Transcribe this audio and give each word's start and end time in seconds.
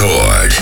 Рекорд. 0.00 0.52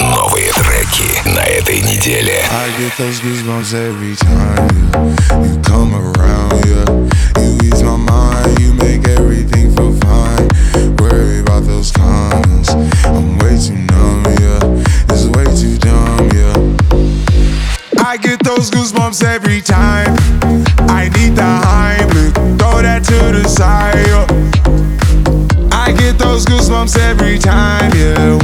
Новые 0.00 0.52
треки 0.52 1.28
на 1.28 1.40
этой 1.40 1.80
неделе. 1.80 2.42
I 2.50 2.70
get 2.78 2.92
those 2.98 3.20
goosebumps 3.20 3.74
every 3.74 4.16
time 4.16 4.68
you, 4.74 5.54
you 5.54 5.60
come 5.62 5.94
around, 5.94 6.64
yeah. 6.66 6.84
You 7.40 7.58
ease 7.62 7.82
my 7.82 7.96
mind, 7.96 8.58
you 8.58 8.72
make 8.74 9.06
everything 9.08 9.74
feel 9.74 9.92
fine. 10.00 10.48
Worry 10.98 11.40
about 11.40 11.64
those 11.64 11.92
comments, 11.92 12.70
I'm 13.04 13.38
way 13.38 13.56
too 13.58 13.78
numb, 13.92 14.24
yeah. 14.40 15.14
It's 15.14 15.26
way 15.26 15.44
too 15.54 15.78
dumb, 15.78 16.28
yeah. 16.34 18.04
I 18.04 18.16
get 18.16 18.42
those 18.42 18.70
goosebumps 18.70 19.22
every 19.24 19.60
time. 19.60 20.16
I 20.88 21.08
need 21.16 21.36
the 21.36 21.42
Heimlich, 21.42 22.34
throw 22.58 22.82
that 22.82 23.04
to 23.04 23.32
the 23.32 23.48
side. 23.48 24.06
yeah. 24.08 24.26
I 25.72 25.92
get 25.92 26.18
those 26.18 26.44
goosebumps 26.44 26.98
every 26.98 27.38
time, 27.38 27.90
yeah. 27.94 28.43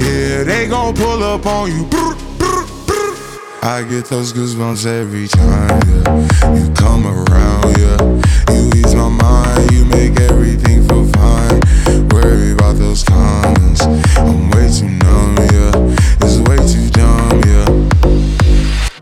Yeah, 0.00 0.44
they 0.44 0.66
gon' 0.68 0.94
pull 0.94 1.22
up 1.22 1.46
on 1.46 1.70
you. 1.70 1.88
I 3.62 3.84
get 3.88 4.06
those 4.06 4.32
goosebumps 4.32 4.86
every 4.86 5.28
time, 5.28 5.80
yeah. 5.88 6.54
You 6.54 6.72
come 6.74 7.06
around, 7.06 7.78
yeah. 7.78 8.54
You 8.54 8.70
ease 8.74 8.94
my 8.94 9.08
mind, 9.08 9.70
you 9.72 9.84
make 9.84 10.18
everything 10.20 10.86
feel 10.88 11.06
fine. 11.12 11.60
Worry 12.08 12.52
about 12.52 12.76
those 12.76 13.04
comments, 13.04 13.82
I'm 14.16 14.50
way 14.50 14.70
too 14.72 14.88
numb, 15.04 15.36
yeah. 15.52 16.24
It's 16.24 16.38
way 16.48 16.56
too 16.66 16.88
dumb, 16.90 17.42
yeah. 17.46 17.68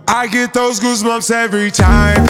I 0.08 0.26
get 0.26 0.52
those 0.52 0.80
goosebumps 0.80 1.30
every 1.30 1.70
time. 1.70 2.26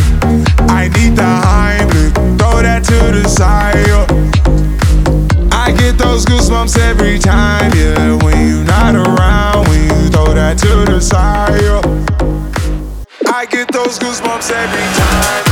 I 0.68 0.88
need 0.88 1.16
the 1.16 1.22
Heimlich, 1.22 2.12
throw 2.38 2.60
that 2.60 2.84
to 2.84 2.98
the 3.16 3.26
side. 3.26 3.86
yeah. 3.86 4.06
I 5.50 5.72
get 5.72 5.96
those 5.98 6.26
goosebumps 6.26 6.78
every 6.78 7.18
time, 7.18 7.72
yeah. 7.74 8.27
Yeah. 11.12 11.80
I 13.26 13.46
get 13.46 13.72
those 13.72 13.98
goosebumps 13.98 14.50
every 14.50 14.80
time. 14.96 15.47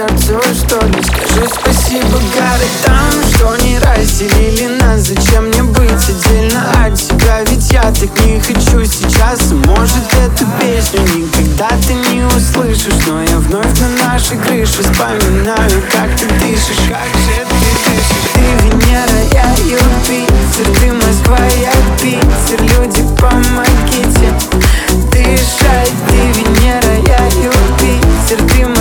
Сердцу, 0.00 0.40
что 0.54 0.86
ли 0.86 1.02
Скажи 1.02 1.46
спасибо 1.48 2.18
городам, 2.34 3.12
что 3.34 3.56
не 3.64 3.78
разделили 3.78 4.78
нас. 4.80 5.00
Зачем 5.00 5.48
мне 5.48 5.62
быть 5.62 5.90
отдельно 5.90 6.62
от 6.84 6.94
тебя? 6.94 7.42
Ведь 7.46 7.70
я 7.72 7.82
так 7.82 8.10
не 8.24 8.40
хочу 8.40 8.84
сейчас. 8.84 9.52
Может 9.66 10.04
эту 10.24 10.46
песню 10.60 11.00
никогда 11.16 11.68
ты 11.86 11.94
не 11.94 12.24
услышишь. 12.24 13.06
Но 13.06 13.22
я 13.22 13.38
вновь 13.38 13.78
на 13.80 13.88
нашей 14.04 14.38
крыше 14.38 14.82
Вспоминаю, 14.82 15.82
как 15.92 16.08
ты 16.18 16.26
дышишь. 16.40 16.88
Как 16.88 17.10
же 17.20 17.44
ты 17.48 17.70
дышишь? 17.84 18.30
Ты 18.34 18.40
Венера, 18.64 19.20
я 19.32 19.50
Юпитер. 19.64 20.80
Ты 20.80 20.92
Москва, 20.92 21.38
я 21.60 21.72
Питер. 22.00 22.62
Люди, 22.62 23.02
помогите. 23.18 24.32
Дышать. 25.12 25.92
Ты 26.08 26.40
Венера, 26.40 26.94
я 27.06 27.26
Юпитер. 27.26 28.38
Ты 28.48 28.66
Москва, 28.66 28.79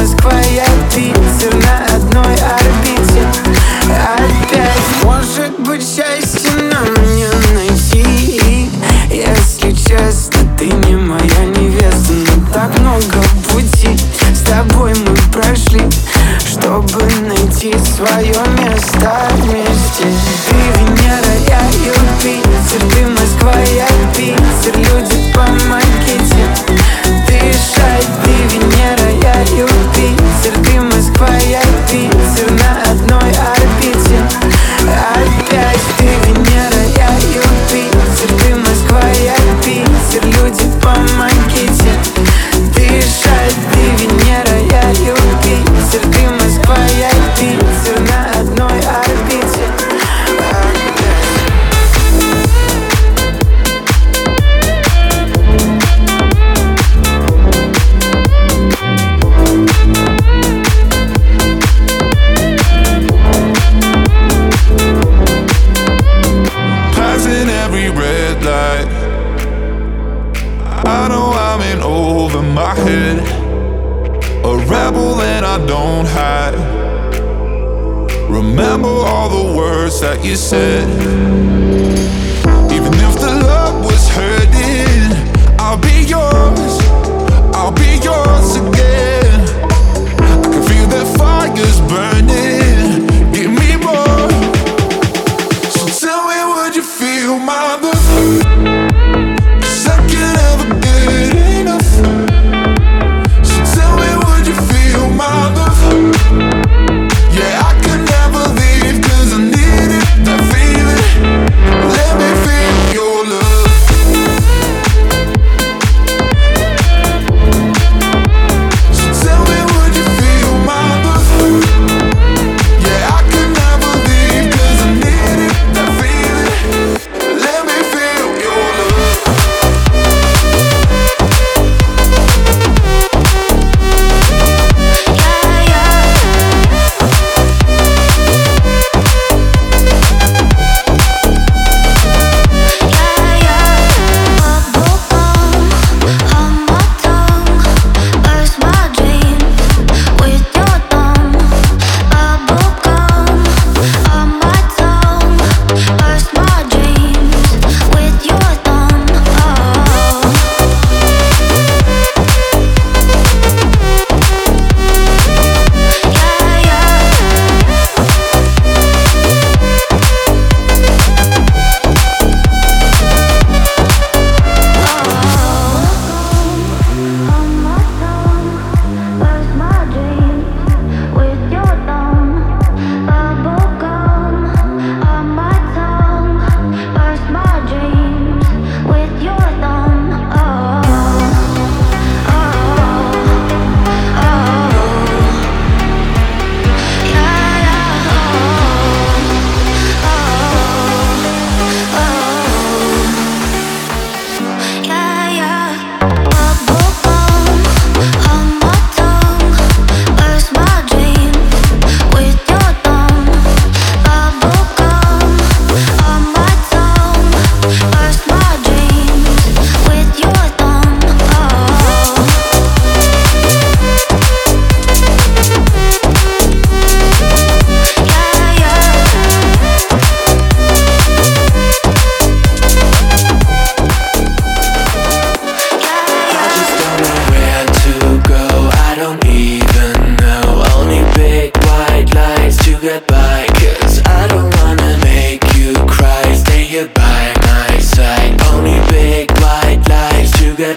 you 80.24 80.36
said. 80.36 81.19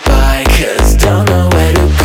goodbye, 0.05 0.45
cause 0.49 0.95
don't 0.95 1.29
know 1.29 1.49
where 1.53 1.75
to 1.75 1.81
go. 1.81 2.02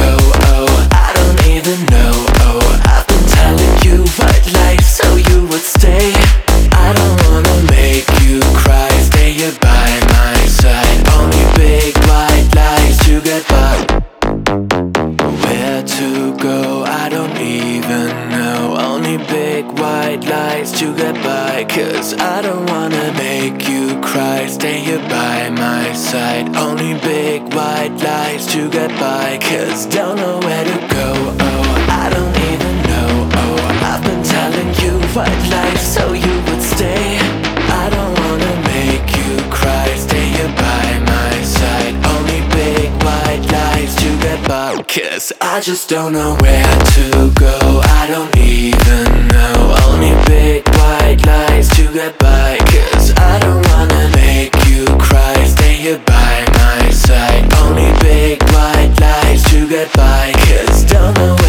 fly, 29.07 29.37
cause 29.41 29.85
don't 29.85 30.17
know 30.17 30.37
where 30.47 30.65
to 30.71 30.77
go. 30.97 31.09
Oh, 31.49 32.03
I 32.03 32.05
don't 32.15 32.35
even 32.51 32.75
know. 32.89 33.11
Oh, 33.41 33.57
I've 33.91 34.03
been 34.07 34.23
telling 34.35 34.71
you 34.81 34.93
I'd 35.25 35.43
life 35.57 35.81
so 35.95 36.03
you 36.13 36.35
would 36.47 36.63
stay. 36.75 37.05
I 37.81 37.85
don't 37.95 38.15
wanna 38.23 38.53
make 38.73 39.07
you 39.19 39.31
cry, 39.57 39.87
stay 40.05 40.27
here 40.35 40.53
by 40.67 40.85
my 41.13 41.33
side. 41.57 41.95
Only 42.13 42.41
big 42.59 42.87
white 43.05 43.43
lies 43.55 43.93
to 44.01 44.09
get 44.25 44.39
by, 44.47 44.83
cause 44.95 45.31
I 45.41 45.59
just 45.61 45.89
don't 45.89 46.13
know 46.13 46.33
where 46.43 46.75
to 46.95 47.05
go. 47.45 47.57
I 47.99 48.03
don't 48.13 48.35
even 48.37 49.07
know. 49.35 49.57
Only 49.87 50.13
big 50.33 50.67
white 50.79 51.21
lies 51.31 51.67
to 51.77 51.83
get 51.99 52.13
by, 52.19 52.57
cause 52.73 53.07
I 53.31 53.39
don't 53.43 53.63
wanna 53.71 54.03
make 54.23 54.53
you 54.69 54.85
cry, 55.07 55.35
stay 55.55 55.75
here 55.85 56.01
by 56.05 56.26
'Cause 60.27 60.45
kids 60.45 60.83
don't 60.83 61.17
know 61.19 61.46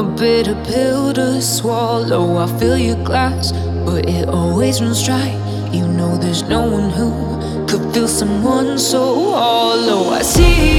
a 0.00 0.02
bitter 0.02 0.54
pill 0.64 1.12
to 1.12 1.42
swallow. 1.42 2.38
I 2.38 2.46
fill 2.58 2.78
your 2.78 3.02
glass, 3.04 3.52
but 3.84 4.08
it 4.08 4.28
always 4.28 4.80
runs 4.80 5.04
dry. 5.04 5.28
You 5.72 5.86
know 5.86 6.16
there's 6.16 6.42
no 6.42 6.62
one 6.62 6.88
who 6.90 7.10
could 7.66 7.92
fill 7.92 8.08
someone 8.08 8.78
so 8.78 9.32
hollow. 9.32 10.10
I 10.10 10.22
see. 10.22 10.69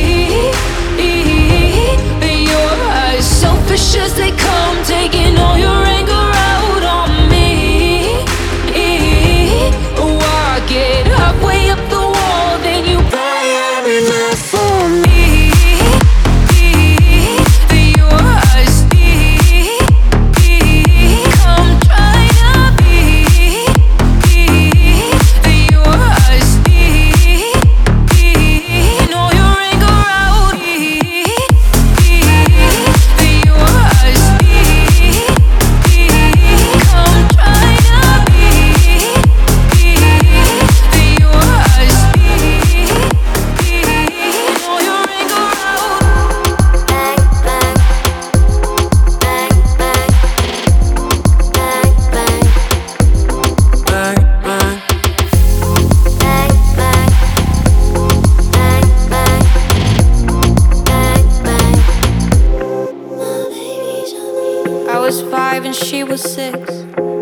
five 65.51 65.65
and 65.65 65.75
she 65.75 66.01
was 66.03 66.21
six. 66.21 66.57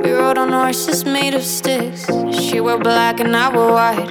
We 0.04 0.12
rode 0.12 0.38
on 0.38 0.50
horses 0.52 1.04
made 1.04 1.34
of 1.34 1.44
sticks. 1.44 2.06
She 2.32 2.60
wore 2.60 2.78
black 2.78 3.20
and 3.20 3.36
I 3.36 3.48
wore 3.56 3.72
white. 3.72 4.10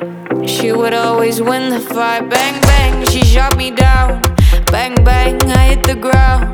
She 0.49 0.73
would 0.73 0.93
always 0.93 1.41
win 1.41 1.71
the 1.71 1.79
fight. 1.79 2.29
Bang, 2.29 2.61
bang, 2.63 3.07
she 3.07 3.23
shot 3.25 3.57
me 3.57 3.71
down. 3.71 4.21
Bang, 4.73 4.97
bang, 5.05 5.37
I 5.61 5.69
hit 5.71 5.85
the 5.85 5.95
ground. 5.95 6.47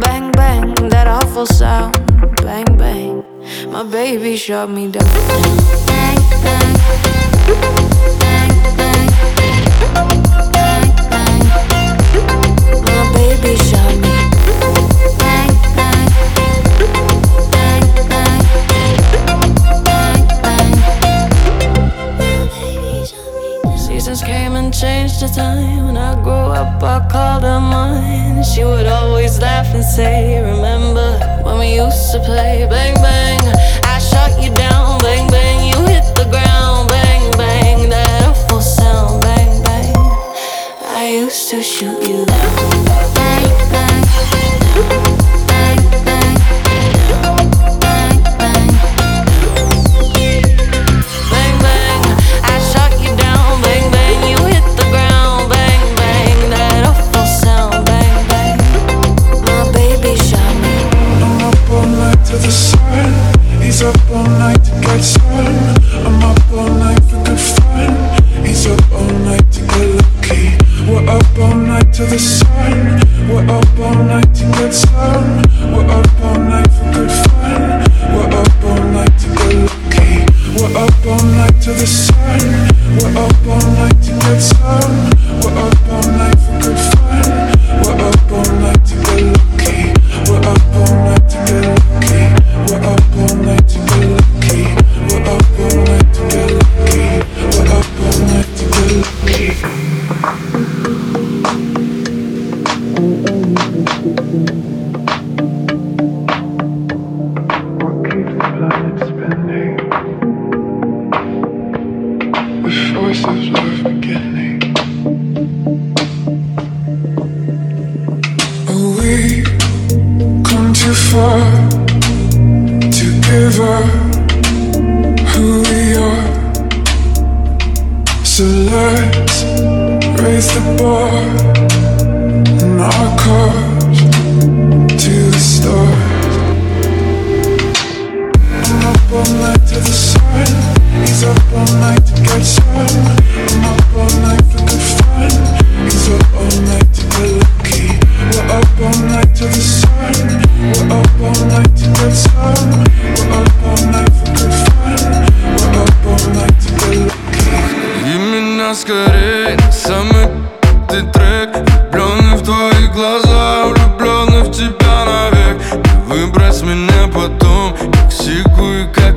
Bang, 0.00 0.32
bang, 0.32 0.74
that 0.88 1.06
awful 1.06 1.46
sound. 1.46 1.92
Bang, 2.42 2.70
bang, 2.76 3.24
my 3.70 3.84
baby 3.84 4.36
shot 4.36 4.68
me 4.70 4.90
down. 4.90 5.12
Bang, 5.86 6.18
bang. 6.44 7.11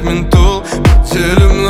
mental, 0.06 0.62
but 0.62 1.04
tell 1.08 1.65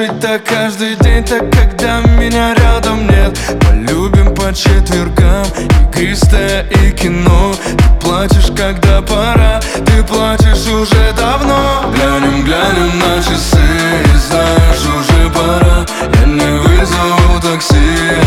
жить-то 0.00 0.40
каждый 0.46 0.96
день 0.96 1.22
Так 1.24 1.44
когда 1.50 2.00
меня 2.18 2.54
рядом 2.54 3.06
нет. 3.06 3.38
Полюбим 3.60 4.34
по 4.34 4.52
четвергам 4.54 5.44
Игристое 5.92 6.66
и 6.70 6.90
кино. 6.92 7.52
Ты 7.76 7.84
плачешь, 8.00 8.50
когда 8.56 9.02
пора 9.02 9.60
Ты 9.86 10.02
плачешь 10.04 10.66
уже 10.68 11.12
давно. 11.16 11.92
Глянем, 11.94 12.44
глянем 12.44 12.98
на 12.98 13.22
часы 13.22 13.66
И 14.06 14.16
знаешь, 14.16 14.86
уже 14.98 15.28
пора. 15.30 15.84
Я 16.14 16.24
не 16.24 16.58
вызову 16.58 17.40
такси 17.42 17.76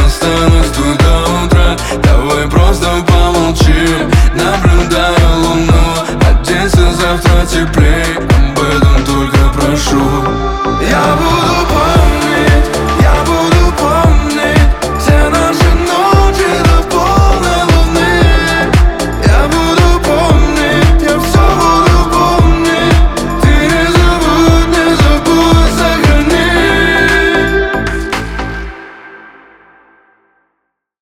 Останусь 0.06 0.73